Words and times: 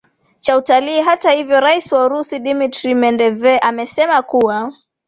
cha 0.39 0.57
utalii 0.57 1.01
hata 1.01 1.31
hivyo 1.31 1.59
rais 1.59 1.91
wa 1.91 2.05
urusi 2.05 2.39
dmitry 2.39 2.95
mendeveev 2.95 3.59
amesema 3.61 4.21
kuwa 4.21 4.73